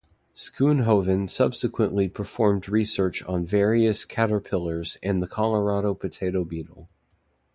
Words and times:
Schoonhoven 0.33 1.27
subsequently 1.29 2.09
performed 2.09 2.67
research 2.67 3.21
on 3.25 3.45
various 3.45 4.03
caterpillars 4.03 4.97
and 5.03 5.21
the 5.21 5.27
Colorado 5.27 5.93
potato 5.93 6.43
beetle. 6.43 6.89